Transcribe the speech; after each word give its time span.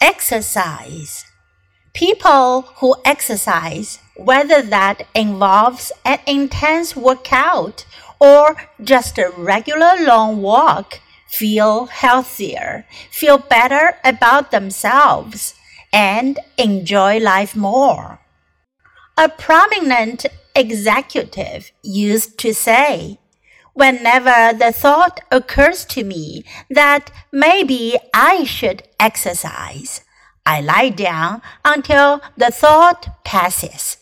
Exercise. 0.00 1.24
People 1.92 2.62
who 2.76 2.94
exercise, 3.04 3.98
whether 4.16 4.62
that 4.62 5.02
involves 5.12 5.90
an 6.04 6.20
intense 6.24 6.94
workout 6.94 7.84
or 8.20 8.56
just 8.80 9.18
a 9.18 9.32
regular 9.36 9.94
long 9.98 10.40
walk, 10.40 11.00
feel 11.28 11.86
healthier, 11.86 12.86
feel 13.10 13.38
better 13.38 13.96
about 14.04 14.52
themselves, 14.52 15.54
and 15.92 16.38
enjoy 16.56 17.18
life 17.18 17.56
more. 17.56 18.20
A 19.16 19.28
prominent 19.28 20.26
executive 20.54 21.72
used 21.82 22.38
to 22.38 22.54
say, 22.54 23.18
Whenever 23.78 24.58
the 24.58 24.72
thought 24.72 25.20
occurs 25.30 25.84
to 25.84 26.02
me 26.02 26.42
that 26.68 27.12
maybe 27.30 27.96
I 28.12 28.42
should 28.42 28.82
exercise, 28.98 30.00
I 30.44 30.60
lie 30.60 30.88
down 30.88 31.42
until 31.64 32.20
the 32.36 32.50
thought 32.50 33.22
passes. 33.24 33.98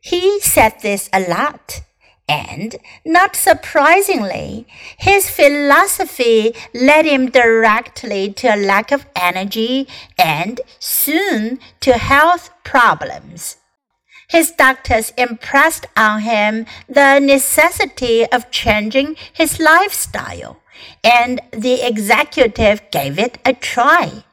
He 0.00 0.40
said 0.40 0.76
this 0.80 1.10
a 1.12 1.20
lot, 1.20 1.82
and 2.26 2.76
not 3.04 3.36
surprisingly, 3.36 4.66
his 4.96 5.28
philosophy 5.28 6.54
led 6.72 7.04
him 7.04 7.30
directly 7.30 8.32
to 8.32 8.54
a 8.54 8.56
lack 8.56 8.90
of 8.90 9.04
energy 9.14 9.86
and 10.16 10.62
soon 10.78 11.58
to 11.80 11.98
health 11.98 12.48
problems. 12.64 13.58
His 14.34 14.50
doctors 14.50 15.12
impressed 15.16 15.86
on 15.96 16.22
him 16.22 16.66
the 16.88 17.20
necessity 17.20 18.26
of 18.26 18.50
changing 18.50 19.14
his 19.32 19.60
lifestyle, 19.60 20.60
and 21.04 21.40
the 21.52 21.86
executive 21.86 22.82
gave 22.90 23.16
it 23.16 23.38
a 23.44 23.52
try. 23.52 24.24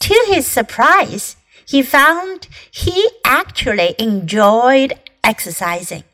To 0.00 0.24
his 0.28 0.46
surprise, 0.46 1.36
he 1.66 1.82
found 1.82 2.48
he 2.70 3.10
actually 3.26 3.94
enjoyed 3.98 4.94
exercising. 5.22 6.04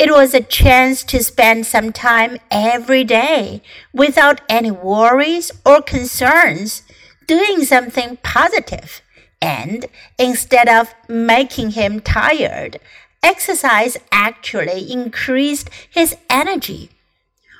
It 0.00 0.10
was 0.10 0.32
a 0.32 0.40
chance 0.40 1.04
to 1.04 1.22
spend 1.22 1.66
some 1.66 1.92
time 1.92 2.38
every 2.50 3.04
day 3.04 3.60
without 3.92 4.40
any 4.48 4.70
worries 4.70 5.52
or 5.66 5.82
concerns, 5.82 6.80
doing 7.26 7.66
something 7.66 8.16
positive 8.22 9.02
and 9.40 9.86
instead 10.18 10.68
of 10.68 10.94
making 11.08 11.72
him 11.72 12.00
tired, 12.00 12.80
exercise 13.22 13.96
actually 14.10 14.90
increased 14.90 15.70
his 15.88 16.16
energy. 16.28 16.90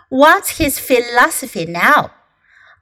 What's 0.08 0.58
his 0.58 0.78
philosophy 0.78 1.66
now? 1.66 2.12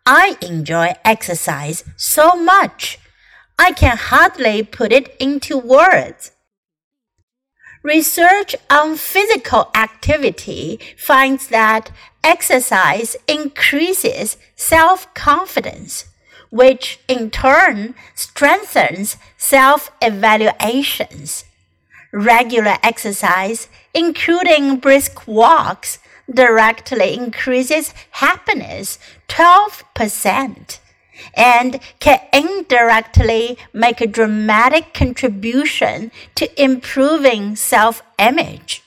I 0.06 0.36
enjoy 0.40 0.94
exercise 1.04 1.82
so 1.96 2.36
much. 2.36 2.98
I 3.58 3.72
can 3.72 3.96
hardly 3.96 4.62
put 4.62 4.92
it 4.92 5.16
into 5.18 5.58
words. 5.58 6.30
Research 7.82 8.54
on 8.70 8.96
physical 8.96 9.70
activity 9.74 10.78
finds 10.96 11.48
that 11.48 11.90
exercise 12.22 13.16
increases 13.28 14.36
self 14.56 15.12
confidence 15.14 16.06
which 16.56 16.98
in 17.06 17.30
turn 17.30 17.94
strengthens 18.14 19.16
self 19.36 19.90
evaluations. 20.00 21.44
Regular 22.12 22.76
exercise, 22.82 23.68
including 23.94 24.78
brisk 24.78 25.26
walks, 25.26 25.98
directly 26.32 27.14
increases 27.14 27.94
happiness 28.12 28.98
12% 29.28 30.78
and 31.34 31.80
can 32.00 32.20
indirectly 32.32 33.58
make 33.72 34.00
a 34.00 34.06
dramatic 34.06 34.92
contribution 34.92 36.10
to 36.34 36.62
improving 36.62 37.56
self 37.56 38.02
image. 38.18 38.82